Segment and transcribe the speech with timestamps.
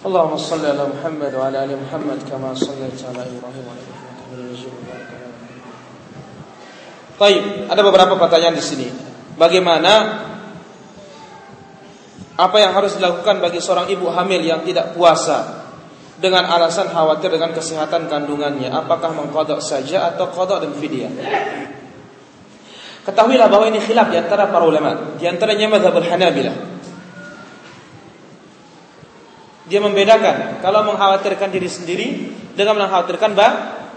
[0.00, 4.90] اللهم صل على محمد وعلى ال محمد كما صليت على ابراهيم وعلى ال ابراهيم
[7.20, 8.88] Baik, ada beberapa pertanyaan di sini.
[9.36, 10.24] Bagaimana
[12.40, 15.68] apa yang harus dilakukan bagi seorang ibu hamil yang tidak puasa
[16.16, 18.72] dengan alasan khawatir dengan kesehatan kandungannya?
[18.72, 21.12] Apakah mengkodok saja atau kodok dan fidyah?
[23.04, 26.73] Ketahuilah bahwa ini khilaf di antara para ulama, di antaranya mazhabul Hanabilah.
[29.65, 32.07] Dia membedakan kalau mengkhawatirkan diri sendiri
[32.53, 33.31] dengan mengkhawatirkan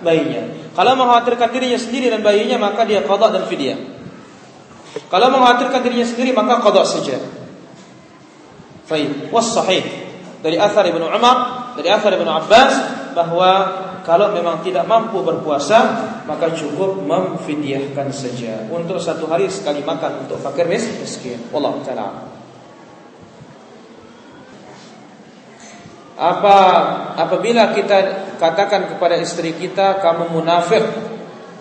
[0.00, 0.72] bayinya.
[0.72, 3.78] Kalau mengkhawatirkan dirinya sendiri dan bayinya maka dia qada dan fidyah.
[5.10, 7.18] Kalau mengkhawatirkan dirinya sendiri maka qada saja.
[8.88, 9.84] Baik, was sahih
[10.40, 11.36] dari Athar Ibnu Umar,
[11.76, 12.72] dari Athar Ibnu Abbas
[13.12, 13.50] bahwa
[14.08, 20.40] kalau memang tidak mampu berpuasa maka cukup memfidyahkan saja untuk satu hari sekali makan untuk
[20.40, 21.52] fakir miskin.
[21.52, 22.37] Allah taala.
[26.18, 26.58] Apa
[27.14, 30.82] apabila kita katakan kepada istri kita kamu munafik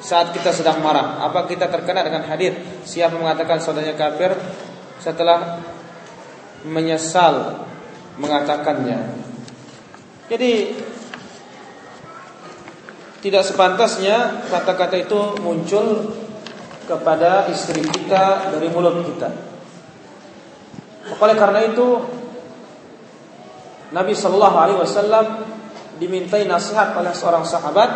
[0.02, 4.33] saat kita sedang marah, apa kita terkena dengan hadis siapa mengatakan saudaranya kafir
[4.97, 5.61] setelah
[6.66, 7.66] menyesal
[8.17, 9.14] mengatakannya.
[10.25, 10.73] Jadi
[13.21, 16.17] tidak sepantasnya kata-kata itu muncul
[16.89, 19.30] kepada istri kita dari mulut kita.
[21.17, 22.16] Oleh karena itu
[23.91, 25.25] Nabi Shallallahu Alaihi Wasallam
[25.95, 27.89] dimintai nasihat oleh seorang sahabat,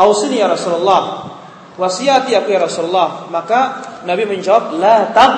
[0.00, 1.28] "Ausini ya Rasulullah,
[1.76, 3.60] wasiati aku ya Rasulullah." Maka
[4.08, 5.34] Nabi menjawab, "La tag,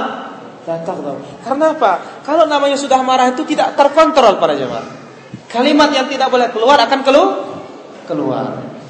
[0.63, 2.23] la taghdab." Karena apa?
[2.23, 4.87] Kalau namanya sudah marah itu tidak terkontrol para jemaah.
[5.51, 7.31] Kalimat yang tidak boleh keluar akan keluar.
[8.03, 8.47] keluar.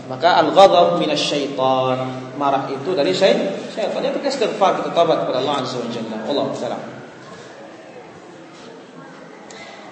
[0.08, 1.98] Maka al-ghadab minasyaitan.
[2.36, 3.54] Marah itu dari syaitan.
[3.70, 6.16] Syaitan itu istighfar kita tobat kepada Allah Azza wa Jalla.
[6.26, 7.01] Allah taala.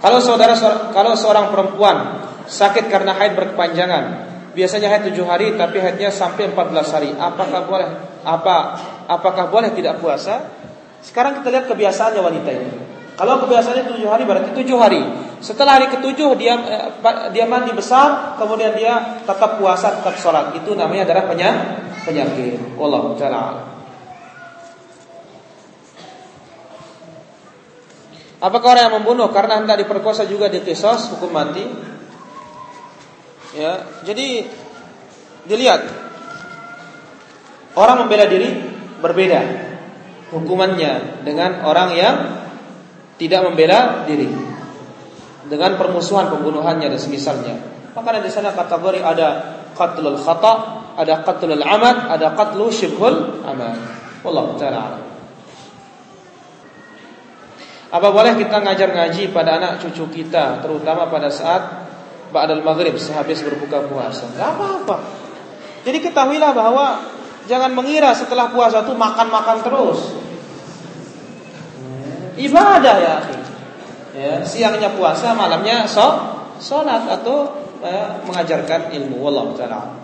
[0.00, 0.56] Kalau saudara
[0.96, 1.96] kalau seorang perempuan
[2.48, 4.04] sakit karena haid berkepanjangan,
[4.56, 7.88] biasanya haid tujuh hari tapi haidnya sampai 14 hari, apakah boleh
[8.24, 8.56] apa
[9.04, 10.48] apakah boleh tidak puasa?
[11.04, 12.70] Sekarang kita lihat kebiasaannya wanita ini.
[13.20, 15.04] Kalau kebiasaannya tujuh hari berarti tujuh hari.
[15.44, 16.88] Setelah hari ketujuh dia eh,
[17.32, 20.56] dia mandi besar, kemudian dia tetap puasa, tetap sholat.
[20.56, 22.80] Itu namanya adalah penyakit.
[22.80, 23.69] Allah taala.
[28.40, 31.60] Apakah orang yang membunuh karena hendak diperkosa juga dikisos hukum mati?
[33.52, 34.48] Ya, jadi
[35.44, 35.84] dilihat
[37.76, 38.48] orang membela diri
[39.04, 39.40] berbeda
[40.32, 42.16] hukumannya dengan orang yang
[43.20, 44.32] tidak membela diri
[45.44, 47.60] dengan permusuhan pembunuhannya dan semisalnya.
[47.92, 49.28] Maka di sana kategori ada
[49.76, 50.52] qatlul khata,
[50.96, 53.76] ada qatlul amad, ada qatlu syibhul amad.
[54.24, 55.09] Wallahu taala
[57.90, 61.90] apa boleh kita ngajar ngaji pada anak cucu kita, terutama pada saat
[62.30, 64.30] ba'dal maghrib sehabis berbuka puasa?
[64.38, 64.96] Gak apa-apa.
[65.82, 67.02] Jadi ketahuilah bahwa
[67.50, 70.00] jangan mengira setelah puasa itu makan-makan terus.
[72.38, 73.16] Ibadah ya,
[74.14, 75.82] ya siangnya puasa, malamnya
[76.62, 79.18] sholat, atau ya, mengajarkan ilmu.
[79.18, 79.98] Wallahu taala.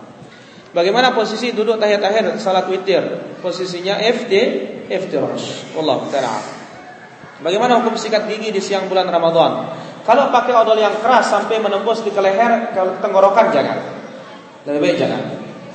[0.75, 3.01] Bagaimana posisi duduk tahiyat akhir salat witir?
[3.39, 4.33] Posisinya FD,
[4.91, 5.71] iftirash.
[5.71, 6.56] Wallahu taala.
[7.37, 9.69] Bagaimana hukum sikat gigi di siang bulan Ramadan?
[10.01, 13.77] Kalau pakai odol yang keras sampai menembus di keleher, ke tenggorokan jangan.
[14.65, 15.21] Lebih baik jangan.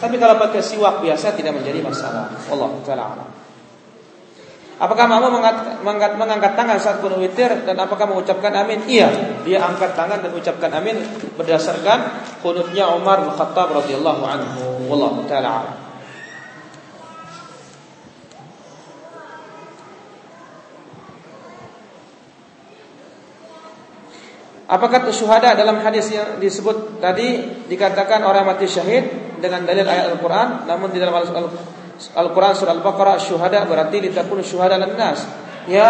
[0.00, 2.32] Tapi kalau pakai siwak biasa tidak menjadi masalah.
[2.50, 3.06] Allah taala
[4.82, 8.82] Apakah mengangkat, mengangkat, mengangkat tangan saat kuno witir dan apakah mengucapkan amin?
[8.90, 10.98] Iya, dia angkat tangan dan mengucapkan amin
[11.38, 11.98] berdasarkan
[12.42, 14.90] kunutnya Umar bin Khattab radhiyallahu anhu.
[14.90, 15.81] Wallahu taala
[24.72, 30.64] Apakah syuhada dalam hadis yang disebut tadi dikatakan orang mati syahid dengan dalil ayat Al-Qur'an
[30.64, 35.28] namun di dalam Al-Qur'an surah Al-Baqarah syuhada berarti litakun syuhada nas.
[35.68, 35.88] Ya,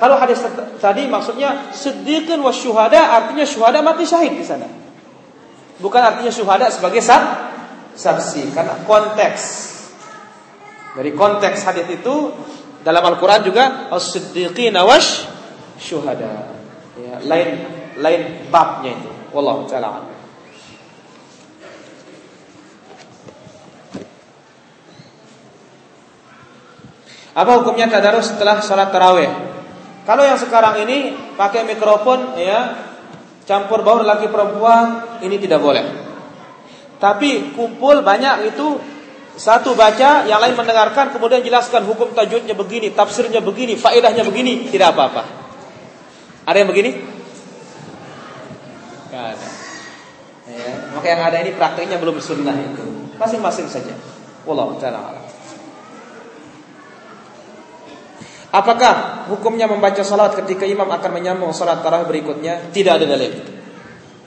[0.00, 0.40] kalau hadis
[0.80, 4.64] tadi maksudnya sedikit was syuhada artinya syuhada mati syahid di sana.
[5.76, 7.20] Bukan artinya syuhada sebagai sak,
[8.00, 9.42] saksi karena konteks
[10.96, 12.32] dari konteks hadis itu
[12.80, 15.28] dalam Al-Qur'an juga as-siddiqina wash
[15.76, 16.56] syuhada.
[16.96, 19.10] Ya, lain lain babnya itu.
[19.32, 20.04] Wallahu taala.
[27.32, 29.30] Apa hukumnya tadarus setelah sholat taraweh?
[30.04, 32.76] Kalau yang sekarang ini pakai mikrofon ya
[33.48, 35.84] campur baur laki perempuan ini tidak boleh.
[37.00, 38.78] Tapi kumpul banyak itu
[39.32, 44.92] satu baca, yang lain mendengarkan, kemudian jelaskan hukum tajwidnya begini, tafsirnya begini, faedahnya begini, tidak
[44.92, 45.24] apa-apa.
[46.44, 46.90] Ada yang begini?
[49.12, 49.48] Gak ada.
[50.48, 53.12] Ya, maka yang ada ini praktiknya belum sunnah itu.
[53.20, 53.94] Masing-masing saja.
[54.42, 55.22] Wallahu taala
[58.52, 62.68] Apakah hukumnya membaca salat ketika imam akan menyambung salat tarawih berikutnya?
[62.68, 63.32] Tidak ada dalil.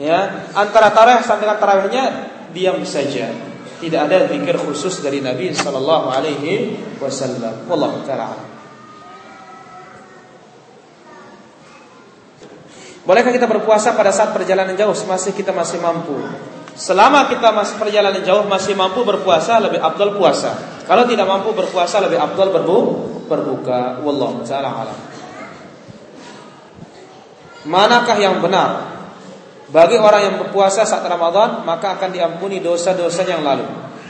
[0.01, 2.05] Ya, antara tarawih sampai dengan tarawihnya
[2.49, 3.29] diam saja.
[3.77, 7.69] Tidak ada zikir khusus dari Nabi sallallahu alaihi wasallam.
[7.69, 8.54] Wallahu taala.
[13.05, 16.17] Bolehkah kita berpuasa pada saat perjalanan jauh masih kita masih mampu?
[16.73, 20.81] Selama kita masih perjalanan jauh masih mampu berpuasa lebih abdul puasa.
[20.89, 22.77] Kalau tidak mampu berpuasa lebih abdul berbu
[23.29, 24.01] berbuka.
[24.01, 24.99] Wallahu taala alam.
[27.69, 28.97] Manakah yang benar?
[29.69, 33.65] Bagi orang yang berpuasa saat Ramadan maka akan diampuni dosa-dosa yang lalu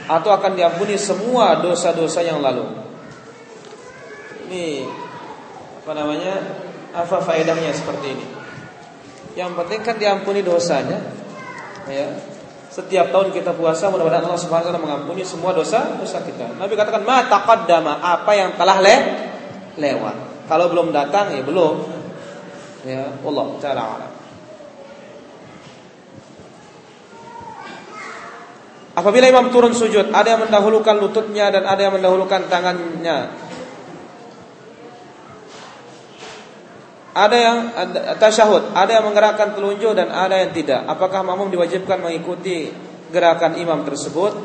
[0.08, 2.64] atau akan diampuni semua dosa-dosa yang lalu.
[4.48, 4.88] Ini
[5.84, 6.34] apa namanya?
[6.96, 8.35] Apa faedahnya seperti ini?
[9.36, 10.96] Yang penting kan diampuni dosanya.
[11.86, 12.08] Ya.
[12.72, 16.56] Setiap tahun kita puasa mudah-mudahan Allah Subhanahu wa taala mengampuni semua dosa dosa kita.
[16.56, 18.96] Nabi katakan ma taqaddama apa yang telah le
[19.76, 20.16] lewat.
[20.48, 21.74] Kalau belum datang ya belum.
[22.88, 24.12] Ya, Allah taala alam.
[28.96, 33.28] Apabila imam turun sujud, ada yang mendahulukan lututnya dan ada yang mendahulukan tangannya.
[37.16, 37.56] Ada yang
[38.20, 40.84] tasyahud, ada yang menggerakkan telunjuk dan ada yang tidak.
[40.84, 42.68] Apakah makmum diwajibkan mengikuti
[43.08, 44.36] gerakan imam tersebut?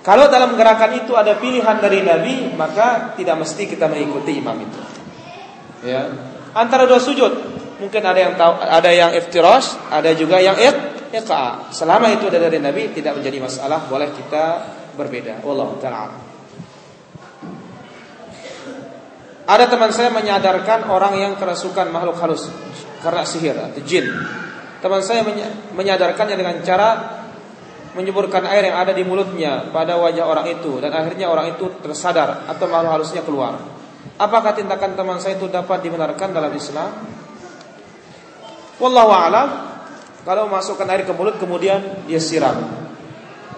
[0.00, 4.80] Kalau dalam gerakan itu ada pilihan dari Nabi, maka tidak mesti kita mengikuti imam itu.
[5.84, 6.08] Ya.
[6.56, 7.28] Antara dua sujud,
[7.76, 11.68] mungkin ada yang tahu, ada yang iftirash, ada juga yang it iqa.
[11.76, 14.64] Selama itu ada dari Nabi tidak menjadi masalah, boleh kita
[14.96, 15.44] berbeda.
[15.44, 16.27] Wallahu taala.
[19.48, 22.52] Ada teman saya menyadarkan orang yang kerasukan makhluk halus
[23.00, 24.04] karena sihir atau jin.
[24.84, 25.24] Teman saya
[25.72, 26.88] menyadarkannya dengan cara
[27.96, 32.44] menyemburkan air yang ada di mulutnya pada wajah orang itu dan akhirnya orang itu tersadar
[32.44, 33.56] atau makhluk halusnya keluar.
[34.20, 36.90] Apakah tindakan teman saya itu dapat dibenarkan dalam Islam?
[38.78, 39.48] Wallahu a'lam.
[40.28, 42.68] Kalau masukkan air ke mulut kemudian dia siram.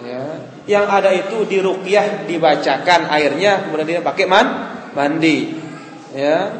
[0.01, 0.39] Ya.
[0.65, 4.47] Yang ada itu di ruqyah dibacakan airnya kemudian dia pakai man
[4.95, 5.60] mandi.
[6.11, 6.51] Ya.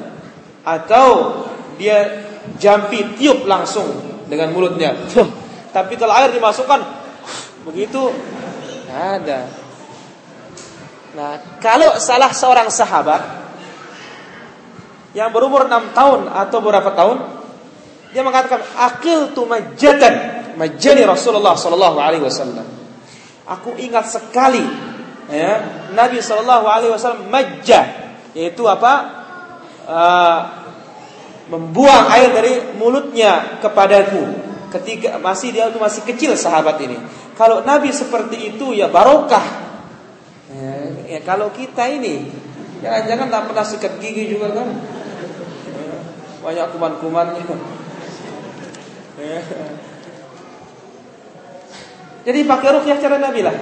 [0.64, 1.36] Atau
[1.76, 2.24] dia
[2.62, 3.88] jampi tiup langsung
[4.32, 4.96] dengan mulutnya.
[5.76, 6.82] Tapi kalau air dimasukkan
[7.68, 8.12] begitu
[8.92, 9.48] ada.
[11.12, 13.20] Nah, kalau salah seorang sahabat
[15.12, 17.18] yang berumur 6 tahun atau berapa tahun
[18.16, 20.16] dia mengatakan akil tu majadan
[20.56, 22.68] majani Rasulullah sallallahu alaihi wasallam.
[23.48, 24.64] Aku ingat sekali
[25.28, 25.60] ya,
[25.92, 27.88] Nabi sallallahu alaihi wasallam majja
[28.32, 29.21] yaitu apa?
[29.82, 30.62] Uh,
[31.52, 34.24] membuang air dari mulutnya kepadaku
[34.72, 36.96] ketika masih dia itu masih kecil sahabat ini.
[37.36, 39.44] Kalau Nabi seperti itu ya barokah.
[40.52, 40.74] Ya,
[41.18, 42.32] ya kalau kita ini
[42.80, 44.68] jangan-jangan tak pernah sikat gigi juga kan?
[45.76, 45.96] Ya,
[46.40, 47.44] banyak kuman-kumannya.
[52.22, 53.56] Jadi pakai rukyah cara Nabi lah.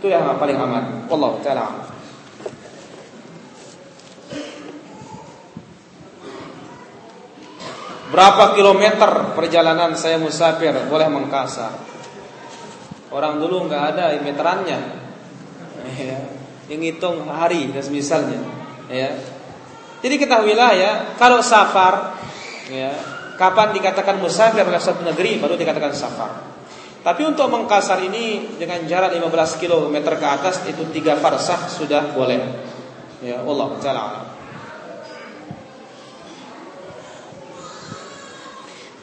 [0.00, 0.84] Itu yang paling aman.
[1.12, 1.93] Allah taala.
[8.14, 11.74] Berapa kilometer perjalanan saya musafir boleh mengkasar?
[13.10, 14.78] Orang dulu nggak ada meterannya.
[15.98, 16.22] Ya.
[16.70, 18.38] Yang ngitung hari dan misalnya.
[18.86, 19.18] Ya.
[19.98, 22.14] Jadi ketahuilah ya, kalau safar
[22.70, 22.94] ya,
[23.34, 26.30] Kapan dikatakan musafir adalah satu negeri baru dikatakan safar.
[27.02, 32.38] Tapi untuk mengkasar ini dengan jarak 15 km ke atas itu tiga farsah sudah boleh.
[33.20, 34.33] Ya Allah taala.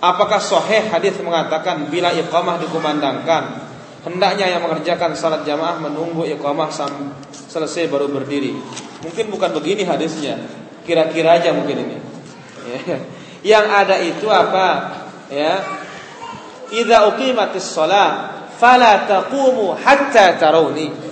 [0.02, 3.70] Apakah sahih hadis mengatakan bila iqamah dikumandangkan
[4.02, 6.74] hendaknya yang mengerjakan salat jamaah menunggu iqamah
[7.30, 8.58] selesai baru berdiri.
[9.06, 10.42] Mungkin bukan begini hadisnya.
[10.82, 11.98] Kira-kira aja mungkin ini.
[12.66, 12.98] Ya.
[13.42, 14.68] Yang ada itu apa?
[15.30, 15.62] Ya.
[16.74, 21.11] Idza uqimatis shalah fala taqumu hatta tarawni.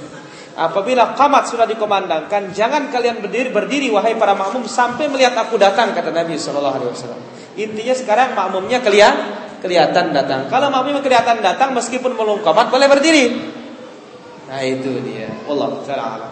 [0.59, 5.95] Apabila qamat sudah dikomandangkan, jangan kalian berdiri berdiri wahai para makmum sampai melihat aku datang
[5.95, 7.21] kata Nabi sallallahu alaihi wasallam.
[7.55, 10.51] Intinya sekarang makmumnya kelihatan kelihatan datang.
[10.51, 13.23] Kalau makmumnya kelihatan datang meskipun belum qamat boleh berdiri.
[14.51, 15.31] Nah itu dia.
[15.47, 16.27] Allah taala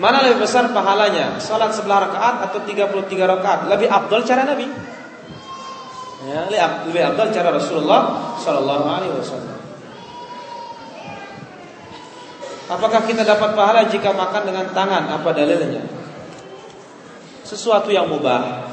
[0.00, 1.36] Mana lebih besar pahalanya?
[1.38, 3.68] Salat sebelah rakaat atau 33 rakaat?
[3.68, 4.64] Lebih abdul cara Nabi.
[6.24, 6.48] Ya,
[6.88, 9.59] lebih abdul cara Rasulullah sallallahu alaihi wasallam.
[12.70, 15.10] Apakah kita dapat pahala jika makan dengan tangan?
[15.18, 15.82] Apa dalilnya?
[17.42, 18.70] Sesuatu yang mubah.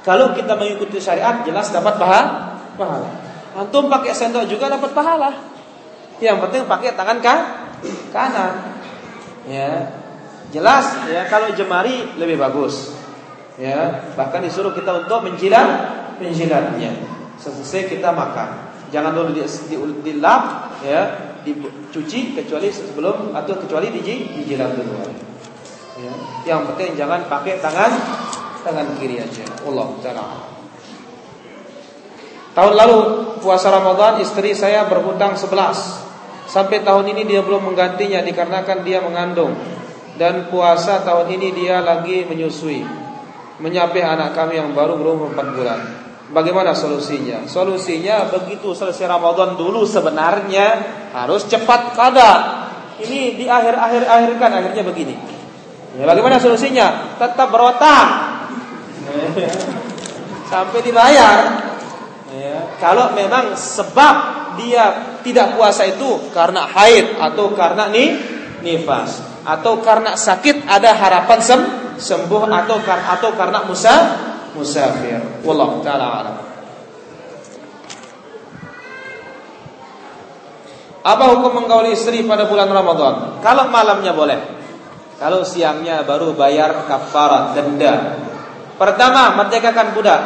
[0.00, 2.56] Kalau kita mengikuti syariat jelas dapat pahala.
[2.80, 3.08] pahala.
[3.52, 5.36] Antum pakai sendok juga dapat pahala.
[6.16, 7.38] Yang penting pakai tangan kan
[8.08, 8.80] kanan.
[9.44, 9.92] Ya.
[10.48, 12.92] Jelas ya kalau jemari lebih bagus.
[13.60, 15.68] Ya, bahkan disuruh kita untuk menjilat
[16.16, 16.96] menjilatnya.
[17.36, 18.72] Selesai kita makan.
[18.88, 24.94] Jangan dulu di, di, dilap ya, dicuci kecuali sebelum atau kecuali dijilat dulu.
[26.00, 26.12] Ya.
[26.48, 27.92] Yang penting jangan pakai tangan
[28.64, 29.44] tangan kiri aja.
[29.66, 30.24] Allah taala.
[32.52, 32.98] Tahun lalu
[33.40, 36.48] puasa Ramadan istri saya berhutang 11.
[36.48, 39.56] Sampai tahun ini dia belum menggantinya dikarenakan dia mengandung
[40.20, 42.84] dan puasa tahun ini dia lagi menyusui.
[43.62, 45.80] Menyapih anak kami yang baru berumur 4 bulan.
[46.32, 47.44] Bagaimana solusinya?
[47.44, 50.80] Solusinya begitu selesai Ramadan dulu sebenarnya
[51.12, 52.32] harus cepat kada.
[53.04, 55.14] Ini di akhir-akhir akhirkan akhirnya begini.
[56.00, 57.20] Ya, bagaimana solusinya?
[57.20, 58.08] Tetap berotang
[60.48, 61.36] sampai dibayar.
[62.32, 62.80] Ya.
[62.80, 64.14] Kalau memang sebab
[64.56, 68.08] dia tidak puasa itu karena haid atau karena nih
[68.64, 71.60] nifas atau karena sakit ada harapan sem
[72.00, 73.94] sembuh atau atau karena musa
[74.56, 75.20] musafir.
[75.44, 76.36] Wallahu taala alam.
[81.02, 83.42] Apa hukum menggauli istri pada bulan Ramadan?
[83.42, 84.38] Kalau malamnya boleh.
[85.18, 88.18] Kalau siangnya baru bayar kafarat denda
[88.78, 90.20] Pertama, merdekakan budak.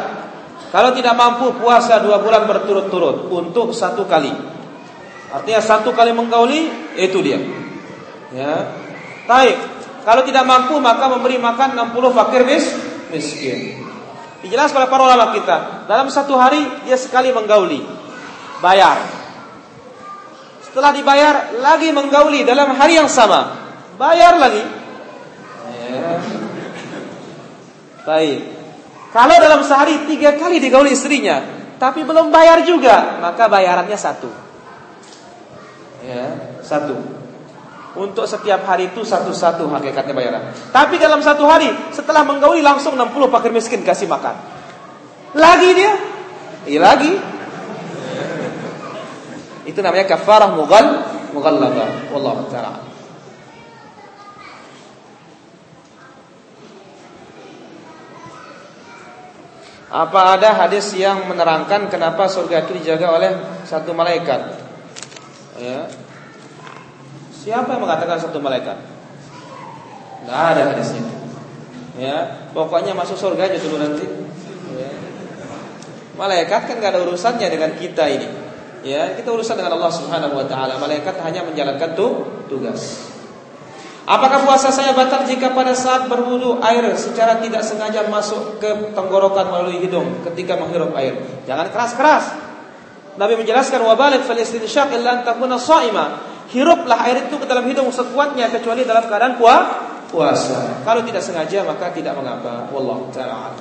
[0.73, 4.33] Kalau tidak mampu puasa dua bulan berturut-turut untuk satu kali.
[5.29, 6.65] Artinya satu kali menggauli
[6.97, 7.37] itu dia.
[8.33, 8.73] Ya.
[9.29, 9.57] Baik.
[10.01, 12.65] Kalau tidak mampu maka memberi makan 60 fakir mis
[13.11, 13.86] miskin.
[14.45, 17.81] Dijelaskan oleh para ulama kita, dalam satu hari dia sekali menggauli.
[18.61, 19.01] Bayar.
[20.61, 23.57] Setelah dibayar lagi menggauli dalam hari yang sama.
[23.97, 24.61] Bayar lagi.
[28.05, 28.39] Baik.
[29.09, 31.41] Kalau dalam sehari tiga kali digauli istrinya,
[31.81, 34.29] tapi belum bayar juga, maka bayarannya satu.
[36.05, 37.16] Ya, satu.
[37.97, 40.43] Untuk setiap hari itu satu-satu hakikatnya bayaran.
[40.69, 44.37] Tapi dalam satu hari setelah menggauli langsung 60 fakir miskin kasih makan.
[45.33, 45.93] Lagi dia?
[46.69, 47.13] Iya lagi.
[49.65, 50.87] Itu namanya kafarah mughal
[51.33, 52.13] mughallabah.
[52.13, 52.85] Wallahu taala.
[59.87, 63.31] Apa ada hadis yang menerangkan kenapa surga itu dijaga oleh
[63.63, 64.59] satu malaikat?
[65.57, 65.87] Ya.
[67.47, 68.75] Siapa yang mengatakan satu malaikat?
[68.75, 71.07] Tidak ada hadisnya.
[71.95, 74.03] Ya, pokoknya masuk surga aja dulu nanti.
[74.75, 74.91] Ya.
[76.19, 78.27] Malaikat kan gak ada urusannya dengan kita ini.
[78.83, 80.75] Ya, kita urusan dengan Allah Subhanahu wa taala.
[80.75, 83.15] Malaikat hanya menjalankan tuh tugas.
[84.03, 89.47] Apakah puasa saya batal jika pada saat berwudu air secara tidak sengaja masuk ke tenggorokan
[89.47, 91.15] melalui hidung ketika menghirup air?
[91.47, 92.23] Jangan keras-keras.
[93.15, 95.55] Nabi menjelaskan wabalik fal istinsyaq illa an takuna.
[96.47, 99.35] Hiruplah air itu ke dalam hidung sekuatnya kecuali dalam keadaan
[100.07, 100.79] puasa.
[100.87, 102.71] Kalau tidak sengaja maka tidak mengapa.
[102.71, 103.51] Wallahu taala.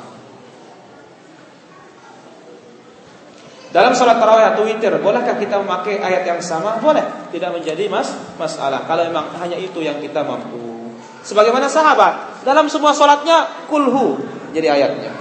[3.75, 6.81] Dalam sholat tarawih atau witir, bolehkah kita memakai ayat yang sama?
[6.81, 8.09] Boleh, tidak menjadi mas
[8.41, 8.87] masalah.
[8.89, 10.89] Kalau memang hanya itu yang kita mampu.
[11.27, 14.23] Sebagaimana sahabat, dalam semua sholatnya kulhu
[14.55, 15.13] jadi ayatnya.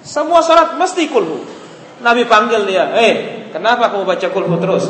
[0.00, 1.44] Semua sholat mesti kulhu.
[2.00, 3.14] Nabi panggil dia, eh,
[3.52, 4.88] kenapa kamu baca kulhu terus?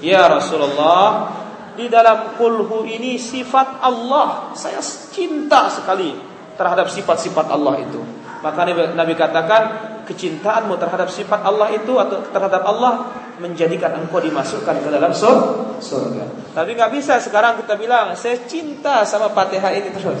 [0.00, 1.28] Ya Rasulullah,
[1.76, 4.52] di dalam kulhu ini sifat Allah.
[4.56, 4.80] Saya
[5.12, 6.12] cinta sekali
[6.60, 8.00] terhadap sifat-sifat Allah itu.
[8.40, 8.64] Maka
[8.96, 9.62] Nabi katakan
[10.08, 16.24] kecintaanmu terhadap sifat Allah itu atau terhadap Allah menjadikan engkau dimasukkan ke dalam surga.
[16.52, 20.20] Tapi nggak bisa sekarang kita bilang saya cinta sama Fatihah ini terus.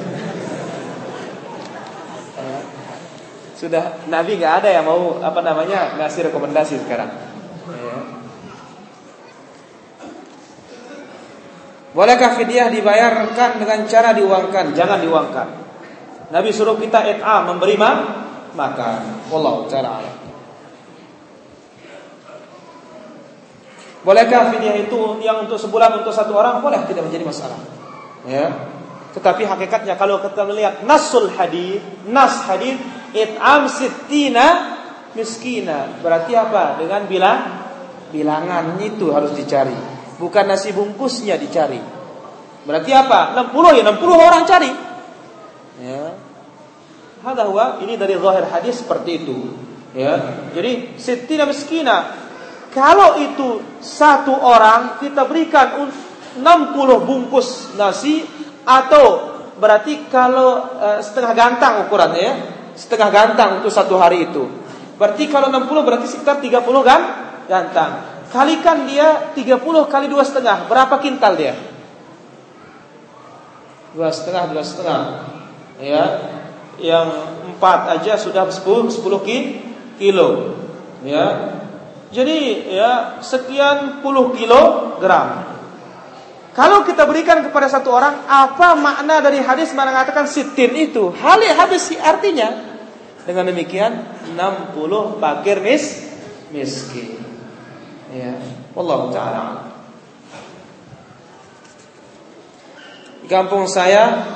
[3.60, 7.29] Sudah Nabi nggak ada yang mau apa namanya ngasih rekomendasi sekarang.
[11.90, 14.74] Bolehkah fidyah dibayarkan dengan cara diuangkan?
[14.78, 15.48] Jangan diuangkan.
[16.30, 17.74] Nabi suruh kita it'a memberi
[18.54, 19.26] makan.
[19.26, 20.16] Wallahu taala alam.
[24.00, 26.62] Bolehkah fidyah itu yang untuk sebulan untuk satu orang?
[26.64, 27.58] Boleh, tidak menjadi masalah.
[28.24, 28.48] Ya.
[29.10, 32.78] Tetapi hakikatnya kalau kita melihat nasul hadis, nas hadis
[33.10, 34.78] it'am sittina
[35.18, 35.98] miskina.
[36.00, 36.78] Berarti apa?
[36.78, 37.38] Dengan bilang
[38.14, 39.74] bilangan itu harus dicari,
[40.20, 41.80] bukan nasi bungkusnya dicari.
[42.68, 43.32] Berarti apa?
[43.32, 44.70] 60 ya 60 orang cari.
[45.80, 46.04] Ya.
[47.24, 49.36] Huwa ini dari zahir hadis seperti itu.
[49.96, 50.44] Ya.
[50.52, 52.28] Jadi sittina miskina.
[52.70, 55.88] Kalau itu satu orang kita berikan
[56.38, 58.22] 60 bungkus nasi
[58.62, 62.34] atau berarti kalau uh, setengah gantang ukurannya ya.
[62.78, 64.46] setengah gantang untuk satu hari itu.
[64.94, 67.00] Berarti kalau 60 berarti sekitar 30 kan
[67.50, 68.19] gantang.
[68.30, 69.58] Kalikan dia 30
[69.90, 71.58] kali dua setengah, berapa kintal dia?
[73.90, 75.02] Dua setengah, dua setengah.
[75.82, 76.04] Ya,
[76.78, 77.08] yang
[77.50, 80.54] empat aja sudah 10 10 kilo.
[81.02, 81.26] Ya,
[82.10, 82.36] jadi
[82.70, 82.90] ya
[83.22, 85.46] sekian puluh kilogram.
[86.50, 91.14] Kalau kita berikan kepada satu orang, apa makna dari hadis mengatakan sitin itu?
[91.14, 92.68] Hal habis artinya.
[93.22, 93.92] Dengan demikian
[94.34, 95.84] 60 fakir mis
[96.50, 97.29] miskin.
[98.10, 98.34] Ya,
[98.74, 99.44] Allah taala.
[103.22, 104.26] Di kampung saya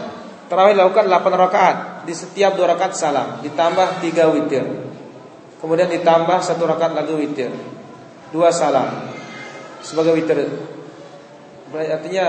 [0.47, 1.77] tarawih dilakukan 8 rakaat,
[2.07, 4.67] di setiap 2 rakaat salam, ditambah 3 witir.
[5.59, 7.51] Kemudian ditambah satu rakaat lagi witir.
[8.31, 9.11] Dua salam
[9.83, 10.39] sebagai witir.
[11.75, 12.27] Artinya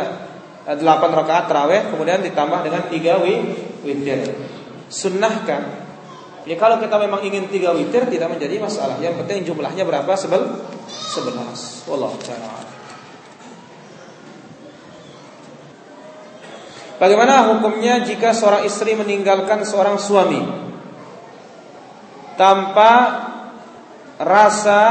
[0.65, 0.81] 8
[1.13, 3.21] rakaat tarawih kemudian ditambah dengan 3
[3.85, 4.33] witir.
[4.89, 5.85] Sunnahkan
[6.45, 9.01] Ya kalau kita memang ingin tiga witir tidak menjadi masalah.
[9.01, 10.13] Yang penting jumlahnya berapa?
[10.13, 10.45] Sebel
[11.15, 11.87] sebelas.
[11.87, 12.11] Wallah
[16.95, 20.39] Bagaimana hukumnya jika seorang istri meninggalkan seorang suami
[22.39, 22.91] tanpa
[24.15, 24.81] rasa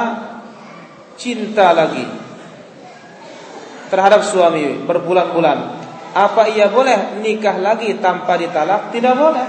[1.16, 2.04] cinta lagi
[3.88, 5.80] terhadap suami berbulan-bulan?
[6.14, 8.92] Apa ia boleh nikah lagi tanpa ditalak?
[8.92, 9.46] Tidak boleh.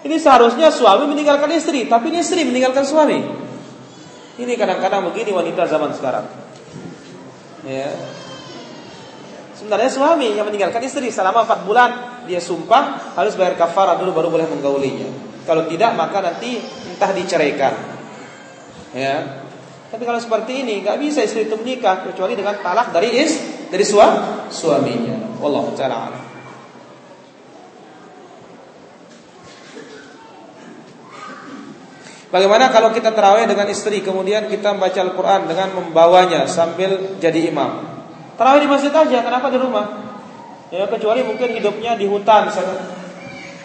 [0.00, 3.49] Ini seharusnya suami meninggalkan istri, tapi istri meninggalkan suami.
[4.40, 6.24] Ini kadang-kadang begini wanita zaman sekarang.
[7.68, 7.92] Ya.
[9.52, 11.90] Sebenarnya suami yang meninggalkan istri selama 4 bulan
[12.24, 15.08] dia sumpah harus bayar kafarah dulu baru boleh menggaulinya.
[15.44, 16.56] Kalau tidak maka nanti
[16.88, 17.74] entah diceraikan.
[18.96, 19.44] Ya.
[19.92, 23.36] Tapi kalau seperti ini nggak bisa istri itu menikah kecuali dengan talak dari is
[23.68, 25.36] dari suami suaminya.
[25.36, 26.29] Wallahu taala
[32.30, 37.82] Bagaimana kalau kita terawih dengan istri kemudian kita membaca Al-Quran dengan membawanya sambil jadi imam?
[38.38, 39.86] Terawih di masjid aja, kenapa di rumah?
[40.70, 42.78] Ya kecuali mungkin hidupnya di hutan sana.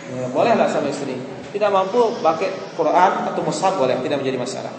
[0.09, 1.13] Ya, bolehlah sama istri.
[1.53, 4.73] Tidak mampu pakai Quran atau mushaf boleh, tidak menjadi masalah.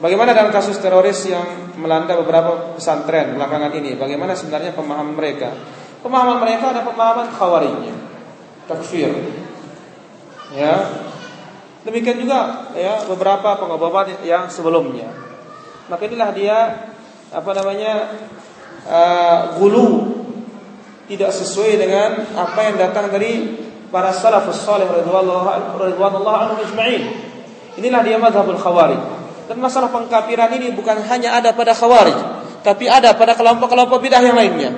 [0.00, 3.94] Bagaimana dalam kasus teroris yang melanda beberapa pesantren belakangan ini?
[3.94, 5.52] Bagaimana sebenarnya pemahaman mereka?
[6.02, 7.94] Pemahaman mereka ada pemahaman khawarijnya,
[8.66, 9.14] takfir,
[10.52, 10.76] Ya.
[11.82, 15.10] Demikian juga ya beberapa pengobatan yang sebelumnya.
[15.90, 16.58] Maka inilah dia
[17.32, 17.92] apa namanya
[18.86, 20.14] uh, gulu
[21.10, 23.58] tidak sesuai dengan apa yang datang dari
[23.92, 27.02] para salafus salih radhiyallahu anhum ajma'in.
[27.76, 29.00] Inilah dia mazhabul khawarij.
[29.50, 32.16] Dan masalah pengkafiran ini bukan hanya ada pada khawarij,
[32.64, 34.70] tapi ada pada kelompok-kelompok bidah yang lainnya.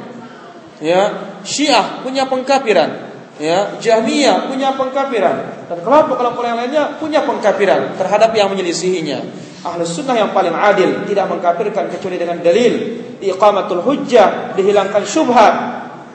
[0.83, 1.03] Ya,
[1.47, 8.51] Syiah punya pengkafiran, ya Jahmiyah punya pengkafiran dan kelompok-kelompok yang lainnya punya pengkafiran terhadap yang
[8.53, 9.19] menyelisihinya.
[9.65, 15.55] Ahlus sunnah yang paling adil tidak mengkafirkan kecuali dengan dalil iqamatul hujjah dihilangkan syubhat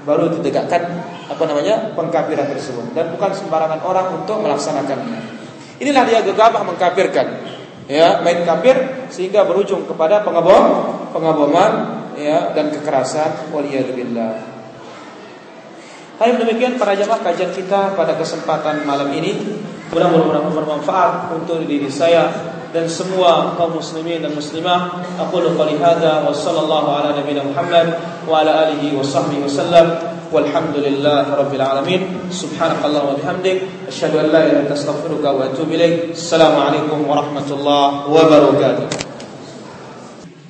[0.05, 0.85] baru ditegakkan
[1.29, 5.19] apa namanya pengkafiran tersebut dan bukan sembarangan orang untuk melaksanakannya.
[5.81, 7.27] Inilah dia gegabah mengkafirkan
[7.89, 14.58] ya main kafir sehingga berujung kepada pengabom pengaboman ya dan kekerasan waliyadzubillah.
[16.19, 19.39] Hai demikian para jamaah kajian kita pada kesempatan malam ini
[19.87, 22.27] mudah-mudahan bermanfaat untuk diri saya
[22.75, 24.99] dan semua kaum muslimin dan muslimah.
[25.15, 27.95] Aku qouli hadza wa sallallahu ala nabiyina Muhammad
[28.27, 29.95] wa ala alihi wa sahbihi wasallam.
[30.27, 32.01] Walhamdulillahi rabbil alamin.
[32.27, 36.19] Subhanakallah wa bihamdik asyhadu an la ilaha astaghfiruka wa atubu ilaik.
[36.19, 39.08] Assalamualaikum warahmatullahi wabarakatuh.